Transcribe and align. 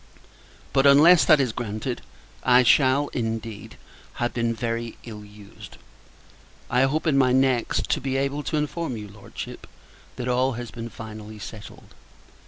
But, 0.73 0.87
unless 0.87 1.23
that 1.25 1.39
is 1.39 1.51
granted, 1.51 2.01
I 2.43 2.63
shall, 2.63 3.09
indeed, 3.09 3.77
have 4.13 4.33
been 4.33 4.51
very 4.51 4.97
ill 5.03 5.23
used! 5.23 5.77
I 6.71 6.81
hope, 6.85 7.05
in 7.05 7.19
my 7.19 7.31
next, 7.31 7.87
to 7.91 8.01
be 8.01 8.17
able 8.17 8.41
to 8.45 8.57
inform 8.57 8.97
your 8.97 9.11
Lordship 9.11 9.67
that 10.15 10.27
all 10.27 10.53
has 10.53 10.71
been 10.71 10.89
finally 10.89 11.37
settled. 11.37 11.93